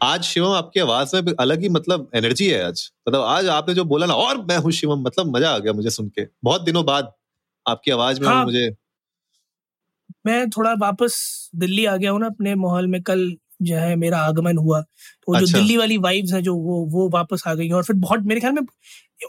आज 0.00 0.22
शिवम 0.24 0.52
आपकी 0.52 0.80
आवाज़ 0.80 1.14
में 1.16 1.32
अलग 1.40 1.60
ही 1.60 1.68
मतलब 1.68 2.08
एनर्जी 2.14 2.48
है 2.48 2.62
आज। 2.64 2.90
मतलब 3.08 3.20
आज 3.22 3.46
आपने 3.48 3.74
जो 3.74 3.84
बोला 3.84 4.06
ना 4.06 4.14
और 4.16 4.44
मैं 4.46 4.56
हूँ 4.58 4.72
शिवम 4.72 5.02
मतलब 5.02 5.36
मज़ा 5.36 5.50
आ 5.50 5.58
गया 5.58 5.72
मुझे 5.72 5.90
सुन 5.90 6.08
के। 6.10 6.26
बहुत 6.44 6.62
दिनों 6.62 6.84
बाद 6.84 7.12
आपकी 7.66 7.90
आवाज़ 7.90 8.20
में 8.20 8.28
हाँ। 8.28 8.44
मुझे। 8.44 8.76
मैं 10.26 10.48
थोड़ा 10.50 10.72
वापस 10.80 11.16
दिल्ली 11.56 11.84
आ 11.86 11.96
गया 11.96 12.10
हूँ 12.10 12.20
ना 12.20 12.26
अपने 12.26 12.54
माहौल 12.54 12.86
में 12.86 13.02
कल 13.02 13.30
जो 13.62 13.76
है 13.76 13.94
मेरा 13.96 14.18
आगमन 14.20 14.56
हुआ। 14.58 14.80
तो 14.80 15.34
अच्छा। 15.34 15.46
जो। 15.46 15.58
दिल्ली 15.58 15.76
वाली 15.76 15.96
वाइब्स 15.98 16.32
है 16.32 16.40
जो 16.42 16.54
वो 16.56 16.84
वो 16.90 17.08
वापस 17.10 17.42
आ 17.46 17.54
गई 17.54 17.70
और 17.70 17.82
फिर 17.84 17.96
बहुत 17.96 18.20
मेरे 18.24 18.40
ख्याल 18.40 18.52
में 18.52 18.62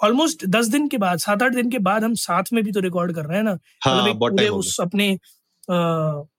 ऑलमोस्ट 0.04 0.46
दस 0.48 0.68
दिन 0.68 0.88
के 0.88 0.98
बाद 0.98 1.20
सात 1.20 1.44
आठ 1.44 1.54
दिन 1.54 1.70
के 1.72 1.80
बाद 1.82 2.04
हम 2.04 2.14
साथ 2.18 2.54
में 2.54 2.64
भी 2.64 2.72
तो 2.72 2.80
रिकॉर्ड 2.80 3.14
कर 3.16 3.26
रहे 3.26 3.38
हैं 3.38 3.44
ना। 3.44 3.54
मतलब 3.54 3.96
हाँ 3.96 4.08
एक 4.08 4.16
पूरे 4.22 4.48
उस 4.50 4.78
अपने 4.82 5.12
अ, 5.14 5.76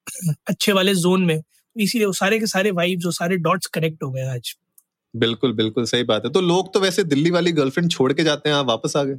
अच्छे 0.48 0.72
वाले 0.72 0.94
जोन 0.96 1.24
में। 1.24 1.38
इसीलिए 1.82 2.06
वो 2.06 2.12
सारे 2.12 2.38
के 2.38 2.46
सारे 2.46 2.70
वाइब्स 2.70 3.06
और 3.06 3.12
सारे 3.12 3.36
डॉट्स 3.36 3.66
कनेक्ट 3.66 4.02
हो 4.02 4.10
गए 4.10 4.22
आज। 4.22 4.56
बिल्कुल 5.16 5.52
बिल्कुल 5.52 5.84
सही 5.84 6.02
बात 6.04 6.24
है। 6.24 6.30
तो 6.32 6.40
लोग 6.40 6.74
तो 6.74 6.80
वैसे 6.80 7.04
दिल्ली 7.04 7.30
वाली 7.30 7.52
गर्लफ्रेंड 7.52 7.90
छोड़ 7.90 8.12
के 8.12 8.24
जाते 8.24 8.48
हैं 8.48 8.56
आप 8.56 8.66
वापस 8.66 8.96
आ 8.96 9.04
गए? 9.04 9.18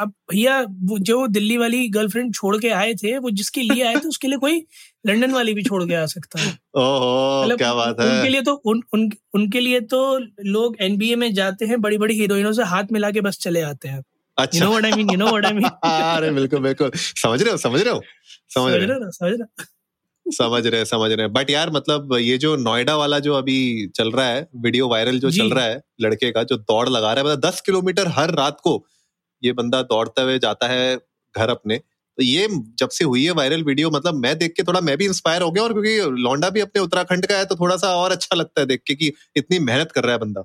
अब 0.00 0.08
भैया 0.32 0.60
वो 0.62 0.98
जो 0.98 1.26
दिल्ली 1.26 1.56
वाली 1.56 1.88
गर्लफ्रेंड 1.88 2.34
छोड़ 2.34 2.56
के 2.58 2.68
आए 2.68 2.94
थे 2.94 3.18
वो 3.18 3.30
जिसके 3.30 3.62
लिए 3.62 3.84
आए 3.84 3.94
थे 3.94 4.08
उसके 4.08 4.28
लिए 4.28 4.38
कोई 4.38 4.66
लंदन 5.06 5.30
वाली 5.30 5.54
भी 5.54 5.62
छोड़ 5.62 5.84
के 5.84 5.94
आ 5.94 6.06
सकता 6.06 6.40
है। 6.40 6.58
ओहो 6.76 7.44
मतलब 7.44 7.58
क्या 7.58 7.74
बात 7.74 8.00
है। 8.00 8.16
उनके 8.16 8.28
लिए 8.28 8.42
तो 8.42 8.52
उन, 8.54 8.82
उन 8.92 9.10
उनके 9.34 9.60
लिए 9.60 9.80
तो 9.80 10.18
लोग 10.44 10.76
एनबीए 10.80 11.16
में 11.16 11.34
जाते 11.34 11.66
हैं 11.66 11.80
बड़ी 11.80 11.98
बड़ी 11.98 12.14
हीरोइनों 12.14 12.52
से 12.52 12.62
हाथ 12.62 12.84
मिला 12.92 13.10
के 13.10 13.20
बस 13.20 13.38
चले 13.38 13.60
आते 13.60 13.88
हैं। 13.88 13.96
यू 13.96 14.02
अच्छा 14.36 14.64
know 14.64 14.70
what 14.70 14.84
I 14.84 14.92
mean 14.92 15.10
you 15.10 15.16
know 15.16 15.26
what 15.26 15.44
I 15.44 15.52
mean 15.52 15.64
अरे 15.84 16.30
बिल्कुल 16.30 16.60
बिल्कुल। 16.60 16.90
समझ 16.96 17.42
रहे 17.42 17.50
हो 17.50 17.56
समझ 17.56 17.80
रहे 17.82 17.94
हो? 17.94 18.02
समझ 18.48 18.72
रहे 18.72 18.86
हो। 18.86 19.10
समझ 19.10 19.32
रहे 19.32 19.64
समझ 20.26 20.66
रहे 20.66 20.78
हैं, 20.78 20.84
समझ 20.84 21.10
रहे 21.12 21.28
बट 21.28 21.50
यार 21.50 21.70
मतलब 21.70 22.16
ये 22.20 22.38
जो 22.38 22.54
नोएडा 22.56 22.96
वाला 22.96 23.18
जो 23.18 23.34
अभी 23.34 23.86
चल 23.96 24.10
रहा 24.10 24.26
है 24.26 24.48
वीडियो 24.56 24.88
वायरल 24.88 25.18
जो 25.20 25.30
चल 25.30 25.50
रहा 25.50 25.64
है 25.64 25.80
लड़के 26.00 26.30
का 26.30 26.42
जो 26.42 26.56
दौड़ 26.56 26.88
लगा 26.88 27.12
रहा 27.12 27.24
है 27.24 27.30
मतलब 27.30 27.48
दस 27.48 27.60
किलोमीटर 27.60 28.08
हर 28.08 28.34
रात 28.34 28.60
को 28.60 28.84
ये 29.42 29.52
बंदा 29.52 29.82
दौड़ते 29.82 30.22
हुए 30.22 30.38
जाता 30.38 30.68
है 30.68 30.96
घर 31.34 31.48
अपने। 31.48 31.78
तो 32.18 32.22
ये 32.22 32.46
जब 32.78 32.88
से 32.88 33.04
हुई 33.04 33.24
है 33.24 33.30
वायरल 33.30 33.62
वीडियो 33.64 33.90
मतलब 33.90 34.14
मैं 34.14 34.36
देख 34.38 34.52
के 34.52 34.62
थोड़ा 34.62 34.80
मैं 34.80 34.96
भी 34.96 35.04
इंस्पायर 35.04 35.42
हो 35.42 35.50
गया 35.50 35.62
और 35.64 35.72
क्योंकि 35.72 36.22
लौंडा 36.22 36.50
भी 36.50 36.60
अपने 36.60 36.82
उत्तराखंड 36.82 37.26
का 37.26 37.36
है 37.38 37.44
तो 37.44 37.56
थोड़ा 37.56 37.76
सा 37.76 37.94
और 37.96 38.12
अच्छा 38.12 38.36
लगता 38.36 38.60
है 38.60 38.66
देख 38.66 38.82
के 38.86 38.94
कि 38.94 39.12
इतनी 39.36 39.58
मेहनत 39.58 39.92
कर 39.92 40.04
रहा 40.04 40.12
है 40.12 40.18
बंदा। 40.18 40.42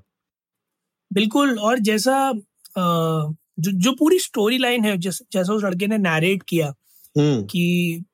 बिल्कुल 1.12 1.58
और 1.60 1.80
जैसा 1.80 2.32
जो 2.78 3.72
जो 3.72 3.92
पूरी 3.92 4.20
स्टोरी 4.20 4.58
लाइन 4.58 4.86
है 4.86 4.98
जैसा 4.98 5.54
उस 5.54 5.64
लड़के 5.64 5.88
ने 5.88 5.98
नैरेट 5.98 6.44
किया 6.44 6.74
हम्म। 7.16 7.44
कि 7.44 8.06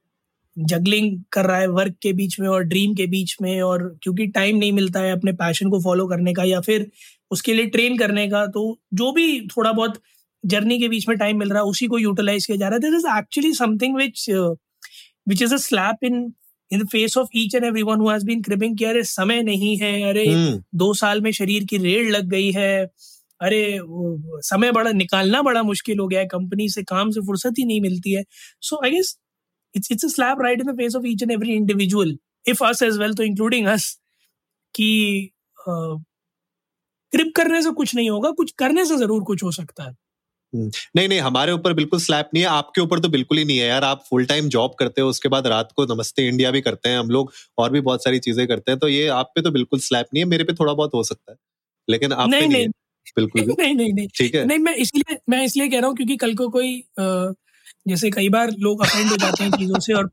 जगलिंग 0.58 1.20
कर 1.32 1.46
रहा 1.46 1.58
है 1.58 1.68
वर्क 1.70 1.96
के 2.02 2.14
बीच 2.14 2.40
में 2.40 2.48
और 2.48 2.64
ड्रीम 2.64 2.94
के 2.96 3.06
बीच 3.08 3.36
में 3.42 3.62
और 3.62 3.84
क्योंकि 4.04 4.28
टाइम 4.28 4.58
नहीं 4.58 4.72
मिलता 4.72 5.00
है 5.00 5.12
अपने 5.12 5.32
पैशन 5.34 5.70
को 5.70 5.80
फॉलो 5.82 6.08
करने 6.08 6.34
का 6.34 6.44
या 6.44 6.60
फिर 6.62 6.90
उसके 7.32 7.54
लिए 7.54 7.66
ट्रेन 7.66 7.98
करने 7.98 8.28
का 8.30 8.46
तो 8.48 8.64
जो 8.94 9.12
भी 9.12 9.48
थोड़ा 9.48 9.72
बहुत 9.72 10.02
जर्नी 10.44 10.80
के 10.80 10.88
बीच 10.88 11.08
में 11.10 11.18
टाइम 11.18 11.40
मिल 11.40 11.50
रहा 11.50 11.60
है 11.60 11.70
उसी 11.70 11.88
को 11.88 11.98
यूटिलाइज 12.00 12.46
किया 12.46 12.58
जा 12.58 12.68
रहा 12.68 12.76
है। 12.76 12.82
This 12.82 13.00
is 13.00 13.08
actually 13.18 13.54
something 13.54 13.96
which 13.98 14.26
which 15.30 15.42
is 15.42 15.54
a 15.54 15.58
slap 15.58 16.04
in 16.04 16.34
in 16.72 16.80
the 16.80 16.88
face 16.88 17.18
of 17.18 17.28
each 17.36 17.56
and 17.56 17.64
every 17.66 17.84
one 17.84 18.08
has 18.10 18.26
been 18.26 18.42
creeping 18.42 18.78
कि 18.78 18.86
अरे 18.86 19.04
समय 19.04 19.42
नहीं 19.44 19.76
है 19.78 19.94
अरे 20.10 20.26
हम्म। 20.26 20.62
दो 20.76 20.94
साल 20.94 21.22
में 21.22 21.32
शरीर 21.32 21.66
की 21.66 21.78
रेड 21.78 22.10
लग 22.12 22.30
गई 22.30 22.52
है 22.52 22.86
अरे 23.42 23.80
समय 24.46 24.72
बड़ा 24.72 24.92
निकालना 24.92 25.42
बड़ा 25.42 25.64
मुश्किल 25.64 26.00
हो 26.00 26.08
गया 26.08 26.20
है 26.20 26.26
कंपनी 26.28 26.70
से 26.70 26.84
काम 26.84 27.12
से 27.12 27.22
फुर्सत 27.22 27.54
ही 27.60 27.66
नहीं 27.66 27.82
मिलती 27.82 28.12
है। 28.12 28.24
So 28.62 28.80
I 28.86 28.92
guess 28.92 29.18
it's 29.76 29.92
it's 29.92 30.06
a 30.06 30.08
slap 30.08 30.42
right 30.42 30.62
in 30.62 30.72
the 30.72 30.78
face 30.78 30.96
of 30.96 31.06
each 31.08 31.24
and 31.24 31.32
every 31.32 31.54
individual 31.56 32.18
if 32.46 32.64
us 32.64 32.84
as 32.84 32.98
well 32.98 33.14
तो 33.14 33.24
इंक्लूडिंग 33.24 33.68
अस 33.68 33.98
कि 34.76 34.90
क्रिप 37.14 37.32
करने 37.36 37.62
से 37.62 37.72
कुछ 37.72 37.96
नहीं 37.96 38.10
होगा 38.10 38.32
कुछ 38.32 38.52
करने 38.58 38.86
से 38.86 38.98
ज़रूर 38.98 39.24
कुछ 39.24 39.44
हो 39.44 39.52
सकता 39.52 39.84
है। 39.84 39.96
नहीं 40.54 41.08
नहीं 41.08 41.20
हमारे 41.20 41.52
ऊपर 41.52 41.74
बिल्कुल 41.74 42.00
स्लैप 42.00 42.30
नहीं 42.34 42.44
है 42.44 42.50
आपके 42.50 42.82
ऊपर 42.82 43.00
तो 43.00 43.10
बिल्कुल 43.10 43.38
ही 43.38 43.44
नहीं 43.46 43.58
है 43.58 43.68
यार 43.68 43.84
आप 43.84 44.04
फुल 44.10 44.26
टाइम 44.26 44.48
जॉब 44.50 44.74
करते 44.80 45.02
हो 45.02 45.10
उसके 45.10 45.30
बाद 45.30 45.48
रात 45.48 45.72
को 45.72 45.86
नमस्ते 45.86 46.28
इंडिया 46.28 46.52
भी 46.52 46.62
करते 46.62 46.90
हैं 46.90 47.00
हम 47.00 47.10
लोग 47.10 47.32
और 47.58 47.72
भी 47.72 47.82
बहुत 47.82 48.04
सारी 48.04 48.20
चीज़ें 48.20 48.48
करते 48.48 48.72
हैं 48.72 48.80
तो 48.80 48.88
ये 48.88 49.08
आप 49.10 49.32
पे 49.36 49.42
तो 49.42 49.52
बिल्कुल 49.52 49.80
स्लैप 49.80 50.08
नहीं 50.14 50.24
है 50.24 50.30
मेरे 50.30 50.44
पे 50.44 50.54
थोड़ा 50.54 50.74
बहुत 50.74 50.94
हो 50.94 51.04
सकता 51.04 51.32
है 51.32 51.38
लेकिन 51.88 52.14
आप 52.14 52.30
नहीं, 52.30 52.42
पे 52.42 52.48
नहीं 52.48 52.54
नहीं 52.54 52.64
नहीं। 52.64 52.72
बिल्कुल 53.18 53.56
नहीं 53.60 53.76
नहीं 53.76 53.94
नहीं। 53.94 54.08
ठीक 54.16 54.36
है। 54.36 54.46
नहीं 54.46 54.60
मैं 54.60 54.76
इसलिए 54.78 55.18
मैं 55.30 55.44
इसलिए 55.46 55.70
कह 55.70 55.80
रहा 55.80 55.88
हूँ 55.88 55.96
क्योंकि 55.96 56.18
कल 56.18 56.36
को 56.36 56.50
कोई 56.50 56.80
अ, 56.80 57.04
जैसे 57.86 58.10
कई 58.12 58.30
बार 58.30 58.52
लोग 58.60 58.82
अफेंड 58.82 59.10
हो 59.10 59.16
जाते 59.18 59.44
हैं 59.44 59.52
चीज़ों 59.52 59.80
से 59.80 59.94
और 59.94 60.10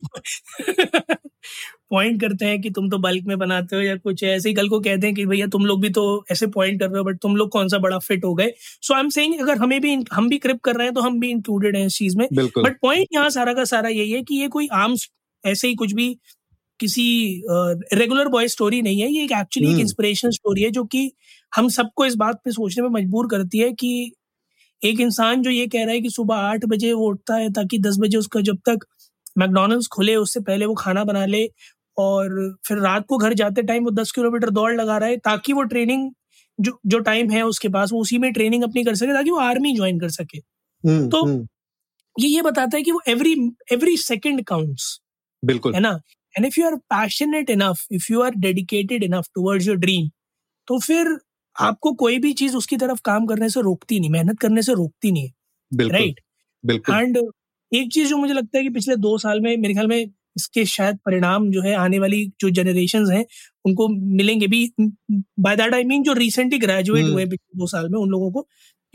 पॉइंट 1.90 2.20
करते 2.20 2.44
हैं 2.44 2.60
कि 2.62 2.70
तुम 2.70 2.88
तो 2.90 2.98
बल्क 2.98 3.24
में 3.26 3.36
बनाते 3.38 3.76
हो 3.76 3.82
या 3.82 3.94
कुछ 3.96 4.22
ऐसे 4.24 4.48
ही 4.48 4.54
कल 4.54 4.68
को 4.68 4.80
कहते 4.80 5.06
हैं 5.06 5.14
कि 5.16 5.26
भैया 5.26 5.46
तुम 5.46 5.66
लोग 5.66 5.80
भी 5.82 5.90
तो 5.90 6.04
ऐसे 6.32 6.46
पॉइंट 6.46 6.80
कर 6.80 6.88
रहे 6.88 6.98
हो 6.98 7.04
बट 7.04 7.18
तुम 7.22 7.36
लोग 7.36 7.50
कौन 7.50 7.68
सा 7.68 7.78
बड़ा 7.78 7.98
फिट 7.98 8.24
हो 8.24 8.34
गए? 8.34 8.52
सो 8.82 8.94
आई 8.94 9.00
एम 9.00 9.08
सेइंग 9.10 9.38
अगर 9.40 9.58
हमें 9.58 9.80
भी 9.80 9.94
हम 10.12 10.28
भी 10.28 10.38
क्रिप 10.38 10.60
कर 10.64 10.76
रहे 10.76 10.86
हैं 10.86 10.94
तो 10.94 11.00
हम 11.00 11.20
भी 11.20 11.30
इंक्लूडेड 11.30 11.76
हैं 11.76 11.86
इस 11.86 11.96
चीज़ 11.98 12.16
में। 12.18 12.26
बट 12.32 12.78
पॉइंट 12.82 13.06
यहाँ 13.14 13.30
सारा 13.30 13.52
का 13.54 13.64
सारा 13.64 13.88
यही 13.88 14.10
है 14.12 14.22
कि 14.22 14.40
ये 14.40 14.48
कोई 14.48 14.68
आम 14.74 14.96
ऐसे 15.44 15.68
ही 15.68 15.74
कुछ 15.74 15.92
भी 15.92 16.14
किसी 16.80 17.42
रेगुलर 17.94 18.28
बॉय 18.28 18.48
स्टोरी 18.48 18.82
नहीं 18.82 19.00
है। 19.00 19.12
ये 19.12 19.24
एक 19.24 19.32
एक्चुअली 19.32 19.68
एक 19.68 19.72
हम्म। 19.72 19.82
इंस्पिरेशनल 19.82 20.30
स्टोरी 20.30 20.62
है 20.62 20.70
जो 20.70 20.84
कि 20.86 21.10
हम 21.52 21.68
सबको 21.70 22.06
इस 22.06 22.14
बात 22.16 22.40
पे 22.44 22.50
सोचने 22.50 22.82
में 22.82 22.90
मजबूर 22.90 23.28
करती 23.30 23.58
है 23.58 23.72
कि 23.72 24.12
एक 24.84 25.00
इंसान 25.00 25.43
जो 25.43 25.50
ये 25.50 25.66
कह 25.66 25.84
रहा 25.84 25.94
है 25.94 26.00
कि 26.00 26.11
सुबह 26.11 26.34
आठ 26.34 26.65
बजे 26.65 26.93
वो 26.93 27.06
उठता 27.06 27.37
है 27.37 27.50
ताकि 27.53 27.78
दस 27.78 27.97
बजे 27.99 28.19
उसका 28.19 28.41
जब 28.41 28.56
तक 28.56 28.84
मैकडोनल्ड्स 29.39 29.87
खुले 29.87 30.16
उससे 30.16 30.41
पहले 30.41 30.66
वो 30.66 30.75
खाना 30.75 31.05
बना 31.05 31.27
ले 31.27 31.50
और 31.99 32.56
फिर 32.66 32.78
रात 32.78 33.06
को 33.06 33.19
घर 33.19 33.34
जाते 33.34 33.62
टाइम 33.62 33.84
वो 33.84 33.91
दस 33.91 34.12
किलोमीटर 34.12 34.50
दौड़ 34.50 34.75
लगा 34.75 34.99
रहा 34.99 35.09
है 35.09 35.16
ताकि 35.16 35.53
वो 35.53 35.62
ट्रेनिंग 35.62 36.11
जो 36.61 36.81
जो 36.87 36.99
टाइम 36.99 37.31
है 37.31 37.43
उसके 37.43 37.69
पास 37.69 37.93
वो 37.93 38.00
उसी 38.00 38.19
में 38.19 38.33
ट्रेनिंग 38.33 38.62
अपनी 38.62 38.84
कर 38.84 38.94
सके 38.94 39.15
ताकि 39.15 39.31
वो 39.31 39.39
आर्मी 39.39 39.77
ज्वाइन 39.77 40.00
कर 40.00 40.09
सके। 40.09 40.39
हम्म, 40.84 41.09
तो- 41.09 41.25
हम्म, 41.25 41.47
ये 42.19 42.28
ये 42.28 42.43
बताता 42.43 42.77
है 42.77 42.83
कि 42.83 42.93
वो 42.93 43.00
एवरी 43.09 43.33
एवरी 43.72 43.97
सेकेंड 43.97 44.45
काउंट्स 44.45 45.00
बिल्कुल। 45.45 45.75
है 45.75 45.81
ना? 45.81 46.00
And 46.37 46.47
if 46.47 46.60
you 46.60 46.66
are 46.66 46.77
passionate 46.77 47.50
enough 47.50 47.87
if 47.93 48.12
you 48.12 48.22
are 48.22 48.31
dedicated 48.31 49.05
enough 49.05 49.25
towards 49.34 49.66
your 49.66 49.77
dream 49.77 50.09
तो 50.66 50.78
फिर 50.78 51.19
आपको 51.58 51.92
कोई 51.94 52.19
भी 52.19 52.32
चीज़ 52.34 52.56
उसकी 52.56 52.76
तरफ़ 52.76 53.00
काम 53.04 53.26
करने 53.26 53.48
से 53.48 53.60
रोकती 53.60 54.00
नहीं 54.00 54.10
मेहनत 54.10 54.38
करने 54.41 54.62
से 54.62 54.74
रोकती 54.74 55.12
नहीं 55.12 55.30
बिल्कुल 55.72 55.98
राइट 55.98 56.20
बिल्कुल। 56.64 56.94
एंड 56.96 57.19
एक 57.72 57.92
चीज़ 57.92 58.08
जो 58.08 58.16
मुझे 58.16 58.34
लगता 58.34 58.58
है 58.58 58.62
कि 58.64 58.70
पिछले 58.70 58.96
दो 58.98 59.16
साल 59.19 59.41
में 59.41 59.56
मेरे 59.56 59.74
ख्याल 59.74 59.86
में 59.86 59.98
इसके 60.36 60.64
शायद 60.66 60.98
परिणाम 61.06 61.50
जो 61.50 61.62
है 61.62 61.74
आने 61.76 61.98
वाली 61.98 62.24
जो 62.41 62.50
जनरेशन 62.50 63.10
हैं 63.12 63.24
उनको 63.64 63.88
मिलेंगे 63.88 64.47
भी। 64.47 64.60
बाय 64.80 65.56
दैट 65.56 65.74
आई 65.74 65.84
मीन 65.84 66.02
जो 66.02 66.12
रिसेंटली 66.14 66.58
ग्रेजुएट 66.58 67.02
हम्म। 67.02 67.12
हुए 67.14 67.26
पिछले 67.26 67.58
दो 67.58 67.66
साल 67.66 67.88
में 67.88 67.98
उन 68.00 68.08
लोगों 68.10 68.30
को 68.32 68.42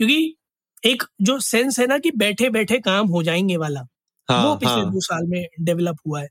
क्योंकि 0.00 0.36
एक 0.82 1.02
जो 1.22 1.38
सेंस 1.40 1.78
है 1.80 1.86
ना 1.86 1.98
कि 1.98 2.10
बैठे 2.16 2.50
बैठे 2.50 2.78
काम 2.80 3.06
हो 3.08 3.22
जाएँगे 3.22 3.56
वाला 3.56 3.80
हाँ, 4.28 4.42
वो 4.42 4.48
हाँ 4.48 4.56
पिछले 4.58 4.72
हाँ। 4.74 4.90
दो 4.92 5.00
साल 5.00 5.26
में 5.28 5.46
डेवलप 5.60 5.96
हुआ 6.06 6.20
है। 6.20 6.26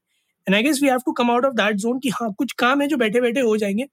And 0.48 0.56
I 0.56 0.64
guess 0.64 0.82
we 0.82 0.90
have 0.90 1.00
to 1.06 1.12
come 1.14 1.32
out 1.32 1.46
of 1.46 1.54
that 1.56 1.76
zone 1.78 2.00
कि 2.00 2.10
हाँ 2.12 2.34
कुछ 2.38 2.52
काम 2.60 2.82
है 2.82 2.88
जो 2.88 2.98
बैठे 2.98 3.22
बैठे 3.22 3.40
हो 3.42 3.56
जाएँगे 3.58 3.86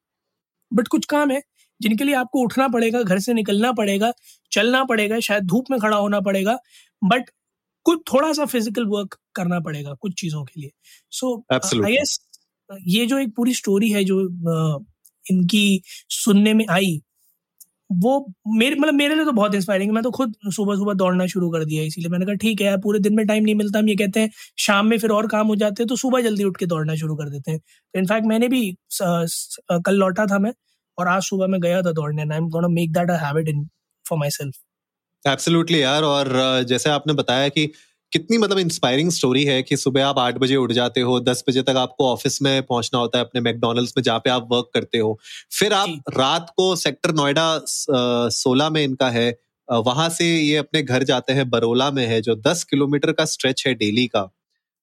बट 0.72 0.88
कुछ 0.88 1.06
काम 1.06 1.30
है। 1.30 1.42
जिनके 1.82 2.04
लिए 2.04 2.14
आपको 2.14 2.42
उठना 2.42 2.68
पड़ेगा 2.68 3.02
घर 3.02 3.18
से 3.18 3.34
निकलना 3.34 3.72
पड़ेगा 3.72 4.12
चलना 4.52 4.84
पड़ेगा 4.84 5.20
शायद 5.20 5.44
धूप 5.44 5.70
में 5.70 5.78
खड़ा 5.80 5.96
होना 5.96 6.20
पड़ेगा 6.20 6.58
बट 7.04 7.30
कुछ 7.86 8.00
थोड़ा 8.12 8.32
सा 8.32 8.44
फ़िज़िकल 8.44 8.86
वर्क 8.86 9.16
करना 9.34 9.60
पड़ेगा 9.60 9.94
कुछ 9.94 10.20
चीज़ों 10.20 10.44
के 10.44 10.60
लिए। 10.60 10.70
सो. 11.10 11.36
आई 11.86 11.92
गेस 11.92 12.18
ये 12.86 13.06
जो 13.06 13.18
एक 13.18 13.34
पूरी 13.36 13.54
स्टोरी 13.54 13.90
है 13.90 14.04
जो 14.04 14.18
अ, 14.28 14.84
इनकी 15.26 15.82
सुनने 16.10 16.54
में 16.54 16.64
आई 16.70 17.00
वो 17.90 18.12
मेरे 18.48 18.76
मतलब 18.76 18.94
मेरे 18.94 19.14
लिए 19.14 19.24
तो 19.24 19.32
बहुत 19.32 19.54
इंस्पायरिंग 19.54 19.90
है। 19.90 19.94
मैं 19.94 20.02
तो 20.04 20.10
खुद 20.10 20.34
सुबह 20.54 20.76
सुबह 20.76 20.94
दौड़ना 20.94 21.26
शुरू 21.26 21.50
कर 21.50 21.64
दिया 21.64 21.82
इसीलिए 21.82 22.10
मैंने 22.10 22.26
कहा 22.26 22.34
ठीक 22.34 22.60
है 22.60 22.66
यार 22.66 22.78
पूरे 22.78 22.98
दिन 22.98 23.14
में 23.14 23.26
टाइम 23.26 23.44
नहीं 23.44 23.54
मिलता। 23.54 23.78
हम 23.78 23.88
ये 23.88 23.94
कहते 23.96 24.20
हैं 24.20 24.30
शाम 24.58 24.86
में 24.86 24.98
फिर 24.98 25.10
और 25.10 25.26
काम 25.28 25.46
हो 25.48 25.56
जाते 25.56 25.82
हैं 25.82 25.88
तो 25.88 25.96
सुबह 25.96 26.20
जल्दी 26.22 26.44
उठ 26.44 26.56
के 26.56 26.66
दौड़ना 26.66 26.94
शुरू 26.94 27.16
कर 27.16 27.30
देते 27.30 27.50
हैं। 27.50 27.60
तो 27.60 27.98
इनफैक्ट 28.00 28.26
मैंने 28.26 28.48
भी 28.48 28.62
स- 28.90 29.02
स- 29.26 29.58
कल 29.86 29.94
लौटा 29.94 30.26
था 30.26 30.38
मैं 30.38 30.52
और 31.00 31.08
आज 31.08 31.22
सुबह 31.22 31.46
मैं 31.46 31.60
गया 31.60 31.82
था 31.82 31.92
दौड़ने 31.92 32.22
and 32.22 32.32
I 32.32 32.38
am 32.38 32.48
gonna 32.48 32.68
make 32.68 32.92
that 32.92 33.10
a 33.10 33.18
habit 33.26 33.48
in 33.48 33.68
for 34.04 34.18
myself 34.30 34.54
absolutely 35.24 35.82
यार 35.82 36.02
और 36.02 36.28
जैसे 36.68 36.90
आपने 36.90 37.12
बताया 37.12 37.48
कि 37.48 37.66
कितनी 38.12 38.38
मतलब 38.38 38.58
इंस्पायरिंग 38.58 39.10
स्टोरी 39.10 39.44
है 39.44 39.62
कि 39.62 39.76
सुबह 39.76 40.06
आप 40.06 40.18
आठ 40.18 40.38
बजे 40.38 40.56
उठ 40.56 40.72
जाते 40.72 41.00
हो 41.00 41.18
दस 41.20 41.44
बजे 41.48 41.62
तक 41.62 41.76
आपको 41.76 42.06
ऑफ़िस 42.12 42.42
में 42.42 42.62
पहुँचना 42.62 43.00
होता 43.00 43.18
है 43.18 43.24
अपने 43.24 43.40
मैकडोनल्ड्स 43.40 43.94
में 43.96 44.02
जहाँ 44.02 44.18
पे 44.18 44.30
आप 44.30 44.48
वर्क 44.52 44.70
करते 44.74 44.98
हो। 44.98 45.18
फिर 45.58 45.72
आप 45.72 46.02
रात 46.16 46.52
को 46.56 46.74
सेक्टर 46.76 47.12
नोएडा 47.12 47.46
सोलह 47.66 48.70
में 48.70 48.82
इनका 48.84 49.10
है 49.10 49.28
वहाँ 49.68 50.08
से 50.08 50.24
ये 50.26 50.56
अपने 50.56 50.82
घर 50.82 51.02
जाते 51.02 51.32
हैं 51.32 51.48
बरोला 51.50 51.90
में 51.90 52.06
है 52.06 52.20
जो 52.22 52.34
दस 52.36 52.64
किलोमीटर 52.64 53.12
का 53.12 53.24
स्ट्रेच 53.24 53.64
है 53.66 53.74
डेली 53.74 54.06
का 54.06 54.28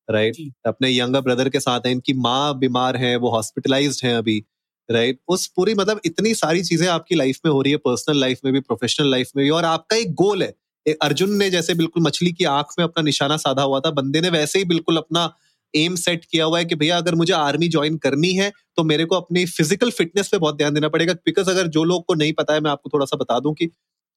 राइट 0.08 0.38
अपने 0.66 0.90
यंगर 0.92 1.22
ब्रदर 1.22 1.50
के 1.50 1.60
साथ 1.60 1.86
है 1.86 1.92
इनकी 1.92 2.14
माँ 2.14 2.58
बीमार 2.60 2.98
है 2.98 3.16
वो 3.16 3.30
हॉस्पिटलाइज 3.30 4.02
है 4.04 4.14
अभी। 4.14 4.44
राइट 4.90 5.20
उस 5.28 5.46
पूरी 5.48 5.74
मतलब 5.76 6.02
इतनी 6.06 6.34
सारी 6.36 6.64
चीज़ें 6.64 6.88
आपकी 6.90 7.16
लाइफ 7.16 7.40
में 7.46 7.52
हो 7.54 7.62
रही 7.62 7.72
है 7.72 7.78
पर्सनल 7.80 8.20
लाइफ 8.20 8.40
में 8.46 8.54
भी 8.54 8.60
प्रोफेशनल 8.62 9.10
लाइफ 9.12 9.30
में 9.36 9.44
भी, 9.44 9.50
और 9.52 9.66
आपका 9.66 9.96
एक 9.96 10.14
गोल 10.16 10.44
है। 10.44 10.54
अर्जुन 11.02 11.34
ने 11.38 11.50
जैसे 11.50 11.74
बिल्कुल 11.76 12.04
मछली 12.04 12.32
की 12.34 12.44
आँख 12.48 12.74
में 12.80 12.84
अपना 12.86 13.04
निशाना 13.04 13.38
साधा 13.38 13.62
हुआ 13.64 13.80
था, 13.80 13.92
बंदे 13.92 14.22
ने 14.22 14.30
वैसे 14.32 14.60
ही 14.60 14.66
बिल्कुल 14.66 14.98
अपना 14.98 15.32
एम 15.74 15.96
सेट 15.98 16.24
किया 16.26 16.46
हुआ 16.46 16.60
है 16.60 16.66
कि 16.66 16.76
भैया 16.76 16.98
अगर 16.98 17.16
मुझे 17.16 17.34
आर्मी 17.34 17.68
ज्वाइन 17.70 17.98
करनी 18.00 18.32
है 18.34 18.52
तो 18.78 18.84
मेरे 18.86 19.06
को 19.06 19.16
अपनी 19.16 19.46
फ़िज़िकल 19.48 19.90
फिटनेस 19.92 20.28
पे 20.28 20.38
बहुत 20.38 20.58
ध्यान 20.58 20.74
देना 20.74 20.90
पड़ेगा 20.90 21.14
बिकॉज़ 21.26 21.50
अगर 21.50 21.68
जो 21.70 21.84
लोग 21.84 22.06
को 22.08 22.14
नहीं 22.16 22.34
पता 22.34 22.54
है, 22.54 22.60
मैं 22.62 22.72
आपको 22.72 22.90
थोड़ा 22.94 23.06
सा 23.06 23.18
बता 23.18 23.40
दूँ 23.40 23.54
कि 23.56 23.70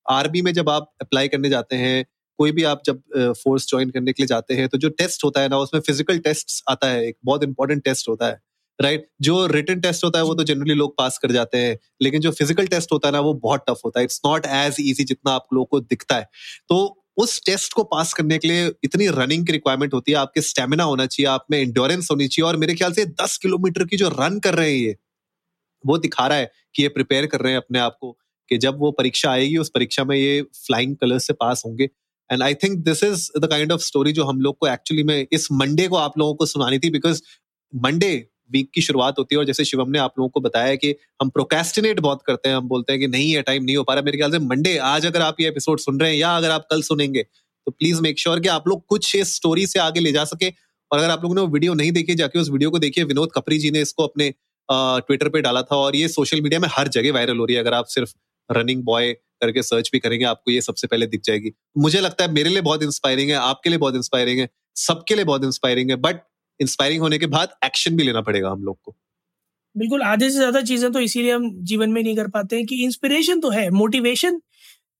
आर्मी 0.07 0.43
में 0.43 0.53
जब 0.55 0.71
आप 0.71 0.91
अप्लाई 1.03 1.29
करने 1.29 1.49
जाते 1.51 1.77
हैं, 1.77 2.05
कोई 2.39 2.53
भी 2.53 2.63
आप 2.65 2.83
जब 2.87 3.03
फोर्स 3.39 3.69
ज्वाइन 3.69 3.91
करने 3.91 4.13
के 4.13 4.23
लिए 4.23 4.27
जाते 4.29 4.55
हैं 4.55 4.69
तो 4.69 4.79
जो 4.79 4.89
टेस्ट 4.91 5.25
होता 5.25 5.41
है 5.41 5.49
ना, 5.49 5.59
उसमें 5.59 5.81
फ़िज़िकल 5.81 6.19
टेस्ट 6.21 6.63
आता 6.71 6.89
है, 6.89 7.07
एक 7.09 7.17
बहुत 7.25 7.45
इंपॉर्टेंट 7.45 7.85
टेस्ट 7.85 8.09
होता 8.09 8.27
है। 8.27 8.41
राइट? 8.81 9.07
जो 9.21 9.47
रिटर्न 9.47 9.81
टेस्ट 9.81 10.05
होता 10.05 10.19
है 10.19 10.25
वो 10.25 10.35
तो 10.35 10.45
जनरली 10.45 10.75
लोग 10.75 10.97
पास 10.99 11.19
कर 11.19 11.33
जाते 11.33 11.59
हैं, 11.59 11.77
लेकिन 12.03 12.21
जो 12.21 12.31
फ़िज़िकल 12.31 12.67
टेस्ट 12.67 12.93
होता 12.93 13.09
है 13.09 13.13
ना, 13.13 13.21
वो 13.21 13.35
बहुत 13.35 13.65
टफ 13.69 13.81
होता 13.85 14.01
है। 14.01 14.05
इट्स 14.05 14.21
नॉट 14.27 14.47
एज 14.47 14.77
इजी 14.81 15.05
जितना 15.05 15.33
आप 15.33 15.47
लोगों 15.55 15.65
को 15.67 15.81
दिखता 15.81 16.17
है। 16.17 16.29
तो 16.69 16.97
उस 17.17 17.41
टेस्ट 17.47 17.73
को 17.73 17.83
पास 17.85 18.13
करने 18.13 18.39
के 18.39 18.49
लिए 18.49 18.67
इतनी 18.85 19.07
रनिंग 19.09 19.47
की 19.47 19.53
रिक्वायरमेंट 19.53 19.95
होती 19.95 20.13
है, 20.13 20.19
आपके 20.19 20.41
स्टेमिना 20.41 20.85
होना 20.85 21.07
चाहिए, 21.07 21.27
आप 21.29 21.47
में 21.51 21.61
इंडोरेंस 21.61 22.09
होनी 22.11 22.29
चाहिए, 22.29 22.47
और 22.49 22.57
मेरे 22.57 22.75
ख्याल 22.75 22.93
से 22.93 23.05
दस 23.05 23.37
किलोमीटर 23.37 23.85
की 23.85 23.97
जो 23.97 24.09
रन 24.09 24.39
कर 24.39 24.55
रहे 24.55 24.71
हैं 24.71 24.79
ये, 24.79 24.97
वो 25.85 25.99
दिखा 25.99 26.27
रहा 26.27 26.39
है 26.39 26.51
कि 26.75 26.83
ये 26.83 26.89
प्रिपेयर 26.89 27.27
कर 27.27 27.41
रहे 27.41 27.53
हैं 27.53 27.61
अपने 27.61 27.79
आप 27.79 27.97
को, 28.01 28.17
कि 28.51 28.59
जब 28.59 28.79
वो 28.79 28.91
परीक्षा 28.91 29.31
आएगी, 29.31 29.57
उस 29.57 29.71
परीक्षा 29.75 30.05
में 30.05 30.17
ये 30.17 30.41
फ्लाइंग 30.43 30.97
कलर्स 30.97 31.27
से 31.27 31.33
पास 31.33 31.63
होंगे। 31.67 31.89
And 32.31 32.43
I 32.43 32.55
think 32.55 32.79
this 32.79 33.05
is 33.05 33.29
the 33.39 33.51
kind 33.51 33.73
of 33.73 33.81
story 33.81 34.13
जो 34.13 34.25
हम 34.25 34.41
लोग 34.41 34.59
को 34.59 34.69
एक्चुअली 34.69 35.03
में 35.03 35.27
इस 35.33 35.49
मंडे 35.53 35.89
को 35.89 35.97
आप 35.97 36.19
लोगों 36.19 36.35
को 36.35 36.47
सुनानी 36.47 36.79
थी 36.79 36.91
बिकॉज़ 36.91 37.23
मंडे 37.73 38.30
वीक 38.53 38.71
की 38.75 38.81
शुरुआत 38.81 39.19
होती 39.19 39.35
है 39.35 39.39
और 39.39 39.45
जैसे 39.45 39.65
शिवम 39.65 39.91
ने 39.91 39.99
आप 39.99 40.15
लोगों 40.19 40.29
को 40.29 40.41
बताया 40.41 40.75
कि 40.77 40.95
हम 41.23 41.29
प्रोकेस्टिनेट 41.31 42.01
बहुत 42.01 42.23
करते 42.27 42.49
हैं, 42.49 42.57
हम 42.57 42.69
बोलते 42.69 42.93
हैं 42.93 43.01
कि 43.01 43.09
नहीं 43.09 43.31
है 43.33 43.43
टाइम 43.43 43.65
नहीं 43.65 43.77
हो 43.77 43.85
पा 43.85 43.95
रहा। 43.95 44.03
मेरे 44.03 44.19
ख्याल 44.19 44.33
से 44.33 44.39
मंडे 44.41 44.77
आज 44.87 45.07
अगर 45.07 45.23
आप 45.23 45.41
ये 45.41 45.49
एपिसोड 45.49 45.81
सुन 45.81 46.01
रहे 46.01 46.11
हैं 46.11 46.19
या 46.19 46.37
अगर 46.37 46.51
आप 46.51 46.67
कल 46.71 46.83
सुनेंगे 46.83 47.23
तो 47.23 47.71
प्लीज़ 47.71 48.01
मेक 48.03 48.19
श्योर 48.19 48.41
कि 48.41 48.49
आप 48.49 48.69
लोग 48.69 48.85
कुछ 48.87 49.15
इस 49.17 49.35
स्टोरी 49.37 49.67
से 49.67 49.79
आगे 49.81 50.01
ले 50.01 50.13
जा 50.13 50.25
सके। 50.27 50.49
और 50.91 50.99
अगर 50.99 51.11
आप 51.11 51.23
लोगों 51.23 51.35
ने 51.35 51.41
वो 51.41 51.49
वीडियो 51.49 51.75
नहीं 51.75 51.93
देखी, 51.93 52.15
जाके 52.15 52.39
उस 52.39 52.49
वीडियो 52.51 52.71
को 52.71 52.79
देखिए। 52.79 53.05
विनोद 53.05 53.31
कपरी 53.35 53.59
जी 53.59 53.71
ने 53.71 53.81
इसको 53.81 54.05
अपने 54.05 54.33
ट्विटर 54.69 55.29
पे 55.29 55.41
डाला 55.41 55.63
था 55.63 55.77
और 55.77 55.97
ये 55.97 56.09
सोशल 56.09 56.41
मीडिया 56.41 56.61
में 56.61 56.69
हर 56.73 56.89
जगह 56.91 57.13
वायरल 57.13 57.39
हो 57.39 57.45
रही 57.45 57.57
है। 57.57 57.63
अगर 57.63 57.75
आप 57.75 57.87
सिर्फ़ 57.89 58.15
रनिंग 58.51 58.83
बॉय 58.85 59.13
करके 59.13 59.63
सर्च 59.63 59.91
भी 59.93 59.99
करेंगे, 59.99 60.25
आपको 60.25 60.51
ये 60.51 60.61
सबसे 60.61 60.87
पहले 60.87 61.07
दिख 61.07 61.21
जाएगी। 61.25 61.53
मुझे 61.79 62.01
लगता 62.01 62.25
है 62.25 62.33
मेरे 62.33 62.51
लिए 62.51 62.61
बहुत 62.63 62.83
इंस्पायरिंग 62.83 63.31
है, 63.31 63.37
आपके 63.37 63.71
लिए 63.71 63.79
बहुत 63.79 63.95
इंस्पायरिंग 63.97 64.41
है, 64.41 64.49
सबके 64.77 65.15
लिए 65.15 65.25
बहुत 65.25 65.45
इंस्पायरिंग 65.45 65.91
है। 65.91 65.97
बट 65.99 66.21
इंस्पायरिंग 66.61 67.03
होने 67.03 67.19
के 67.19 67.27
बाद 67.29 67.55
एक्शन 67.65 67.97
भी 67.97 68.05
लेना 68.05 68.21
पड़ेगा 68.23 68.51
हम 68.51 68.65
लोग 68.65 68.79
को। 68.85 68.95
बिल्कुल 69.75 70.03
आधे 70.05 70.31
से 70.31 70.37
ज़्यादा 70.37 70.61
चीज़ें 70.63 70.91
तो 70.93 71.01
इसीलिए 71.01 71.33
हम 71.33 71.51
जीवन 71.65 71.91
में 71.91 72.03
नहीं 72.03 72.17
कर 72.17 72.29
पाते 72.29 72.57
हैं 72.57 72.67
कि 72.67 72.83
इंस्पिरेशन 72.85 73.41
तो 73.41 73.51
है 73.51 73.69
मोटिवेशन 73.73 74.41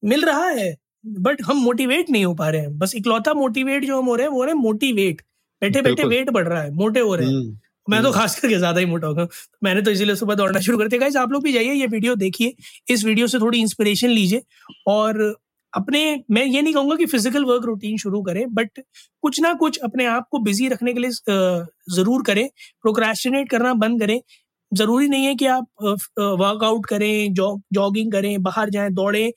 मिल 0.03 0.25
रहा 0.25 0.47
है 0.49 0.75
बट 1.21 1.43
हम 1.45 1.57
मोटिवेट 1.59 2.11
नहीं 2.11 2.25
हो 2.25 2.35
पा 2.35 2.49
रहे 2.49 2.61
हैं। 2.61 2.79
बस 2.79 2.95
इकलौता 2.97 3.35
मोटिवेट 3.35 3.85
जो 3.85 3.99
हम 3.99 4.07
हो 4.07 4.15
रहे 4.15 4.27
हैं 4.27 4.33
वो 4.33 4.45
रहे 4.45 4.55
मोटिवेट 4.57 5.23
बैठे 5.63 5.83
बैठे 5.83 6.05
वेट 6.07 6.31
बढ़ 6.31 6.47
रहा 6.49 6.63
है 6.63 6.71
मोटे 6.75 7.01
हो 7.01 7.15
रहे 7.15 7.27
हैं। 7.27 7.35
हम्म, 7.35 7.57
मैं 7.89 8.03
तो 8.03 8.09
हम्म। 8.09 8.21
खास 8.21 8.39
करके 8.41 8.57
ज़्यादा 8.57 8.81
ही 8.81 8.87
मोटा 8.87 9.07
हो 9.07 9.15
गया 9.15 9.27
मैंने 9.63 9.83
तो 9.83 9.91
इसीलिए 9.91 10.17
सुबह 10.17 10.35
दौड़ना 10.35 10.61
शुरू 10.61 10.79
कर 10.79 10.89
दिया। 10.89 11.21
आप 11.23 11.33
लोग 11.33 11.43
भी 11.45 11.53
जाइए 11.53 11.73
ये 11.75 11.87
वीडियो 11.89 12.15
देखिए। 12.17 12.55
इस 12.89 13.05
वीडियो 13.05 13.27
से 13.27 13.39
थोड़ी 13.39 13.61
इंस्पिरेशन 13.61 14.09
लीजिए 14.11 14.43
और 14.89 15.19
अपने, 15.73 16.01
मैं 16.31 16.45
ये 16.45 16.63
नहीं 16.63 16.75
कहूँगा 16.75 16.97
कि 16.97 17.07
फ़िज़िकल 17.07 17.45
वर्क 17.47 17.65
रूटीन 17.67 17.97
शुरू 17.99 18.23
करें 18.23 18.45
बट 18.55 18.81
कुछ 19.25 19.41
ना 19.41 19.53
कुछ 19.57 19.79
अपने 19.85 20.07
आप 20.09 20.27
को 20.31 20.39
बिज़ी 20.41 20.69
रखने 20.69 20.93
के 20.95 21.01
लिए 21.01 21.11
ज़रूर 21.95 22.23
करें 22.25 22.49
प्रोक्रेस्टिनेट 22.83 23.51
करना 23.51 23.75
बंद 23.77 24.01
करें। 24.01 24.21
ज़रूरी 24.73 25.09
नहीं 25.09 25.27
है 25.27 25.35
कि 25.37 25.47
आप 25.49 25.67
वर्कआउट 26.21 26.87
करें 26.87 27.33
जॉगिंग 27.35 28.13
करें, 28.13 28.43
बाहर 28.43 28.71
जाएँ, 28.71 28.91
दौड़ें। 28.93 29.31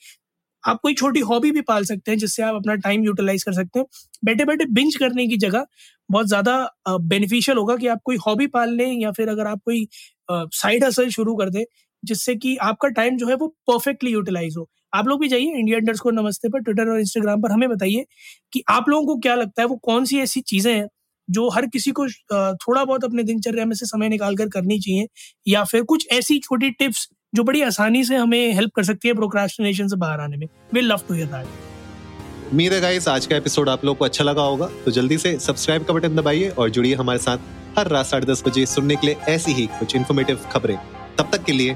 आप 0.63 0.79
कोई 0.83 0.93
छोटी 0.95 1.19
हॉबी 1.21 1.51
भी 1.51 1.61
पाल 1.63 1.85
सकते 1.85 2.11
हैं, 2.11 2.17
जिससे 2.19 2.43
आप 2.43 2.55
अपना 2.55 2.75
टाइम 2.77 3.03
यूटिलाइज 3.05 3.43
कर 3.43 3.53
सकते 3.53 3.79
हैं। 3.79 3.85
बैठे 4.25 4.45
बैठे 4.45 4.65
बिंच 4.73 4.95
करने 4.97 5.27
की 5.27 5.37
जगह 5.39 5.65
बहुत 6.09 6.27
ज़्यादा 6.27 6.57
बेनिफिशियल 6.89 7.57
होगा 7.57 7.75
कि 7.77 7.87
आप 7.89 8.01
कोई 8.05 8.17
हॉबी 8.27 8.47
पाल 8.49 8.75
लें 8.75 8.91
या 9.01 9.11
फिर 9.13 9.29
अगर 9.29 9.47
आप 9.47 9.61
कोई 9.65 9.87
साइड 10.31 10.83
हसल 10.83 11.09
शुरू 11.11 11.35
कर 11.37 11.49
दें 11.49 11.63
जिससे 12.03 12.35
कि 12.35 12.55
आपका 12.61 12.87
टाइम 12.91 13.17
जो 13.17 13.27
है 13.27 13.35
वो 13.35 13.47
परफेक्टली 13.67 14.11
यूटिलाइज 14.11 14.55
हो। 14.57 14.67
आप 14.93 15.07
लोग 15.07 15.19
भी 15.21 15.27
जाइए 15.27 15.53
इंडिया 15.53 15.77
इंडर्स 15.77 15.99
को 15.99 16.11
नमस्ते 16.11 16.49
पर 16.49 16.59
ट्विटर 16.59 16.89
और 16.89 16.99
इंस्टाग्राम 16.99 17.41
पर, 17.41 17.51
हमें 17.51 17.69
बताइए 17.69 18.05
कि 18.53 18.63
आप 18.69 18.89
लोगों 18.89 19.05
को 19.05 19.19
क्या 19.19 19.35
लगता 19.35 19.61
है, 19.61 19.67
वो 19.67 19.75
कौन 19.83 20.05
सी 20.05 20.19
ऐसी 20.19 20.41
चीज़ें 20.43 20.73
हैं 20.73 20.87
जो 21.27 21.47
हर 21.49 21.65
किसी 21.67 21.91
को 21.91 22.07
थोड़ा 22.07 22.83
बहुत 22.83 23.03
अपने 23.03 23.23
दिनचर्या 23.23 23.65
में 23.65 23.75
से 23.75 23.85
समय 23.85 24.09
निकाल 24.09 24.35
कर 24.35 24.49
करनी 24.49 24.79
चाहिए, 24.79 25.07
या 25.47 25.63
फिर 25.63 25.83
कुछ 25.83 26.07
ऐसी 26.11 26.39
छोटी 26.39 26.69
टिप्स 26.71 27.07
जो 27.35 27.43
बड़ी 27.43 27.61
आसानी 27.61 28.03
से 28.03 28.15
हमें 28.15 28.53
हेल्प 28.53 28.71
कर 28.75 28.83
सकती 28.83 29.07
है 29.07 29.13
प्रोक्रास्टिनेशन 29.13 29.87
से 29.87 29.95
बाहर 29.97 30.19
आने 30.21 30.37
में। 30.37 30.47
Will 30.73 30.85
love 30.85 31.01
to 31.07 31.13
hear 31.13 31.27
that 31.27 32.51
उम्मीद 32.51 32.73
है 32.73 32.79
गाइस 32.81 33.07
आज 33.07 33.25
का 33.25 33.35
एपिसोड 33.35 33.69
आप 33.69 33.85
लोग 33.85 33.97
को 33.97 34.05
अच्छा 34.05 34.23
लगा 34.23 34.41
होगा। 34.41 34.67
तो 34.85 34.91
जल्दी 34.91 35.17
से 35.17 35.37
सब्सक्राइब 35.39 35.83
का 35.83 35.93
बटन 35.93 36.15
दबाइए 36.15 36.49
और 36.49 36.69
जुड़िए 36.69 36.95
हमारे 36.95 37.19
साथ 37.19 37.77
हर 37.77 37.87
रात 37.87 38.05
साढ़े 38.05 38.25
दस 38.25 38.43
बजे 38.47 38.65
सुनने 38.65 38.95
के 38.95 39.07
लिए 39.07 39.15
ऐसी 39.29 39.51
ही 39.51 39.65
कुछ 39.69 39.95
इन्फॉर्मेटिव 39.95 40.45
खबरें। 40.51 40.77
तब 41.17 41.29
तक 41.31 41.43
के 41.43 41.51
लिए 41.51 41.75